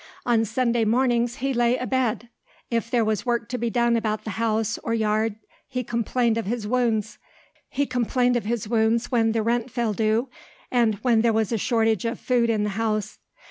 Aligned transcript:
On 0.25 0.45
Sunday 0.45 0.83
mornings 0.83 1.35
he 1.35 1.53
lay 1.53 1.77
abed. 1.77 2.27
If 2.71 2.89
there 2.89 3.05
was 3.05 3.23
work 3.23 3.47
to 3.49 3.59
be 3.59 3.69
done 3.69 3.95
about 3.95 4.23
the 4.23 4.31
house 4.31 4.79
or 4.79 4.95
yard 4.95 5.35
he 5.67 5.83
complained 5.83 6.39
of 6.39 6.47
his 6.47 6.65
wounds. 6.67 7.19
He 7.69 7.85
complained 7.85 8.35
of 8.35 8.45
his 8.45 8.67
wounds 8.67 9.11
when 9.11 9.31
the 9.31 9.43
rent 9.43 9.69
fell 9.69 9.93
due, 9.93 10.27
and 10.71 10.95
when 11.03 11.21
there 11.21 11.31
was 11.33 11.51
a 11.51 11.57
shortage 11.59 12.05
of 12.05 12.19
food 12.19 12.49
in 12.49 12.63
the 12.63 12.71
house. 12.81 13.19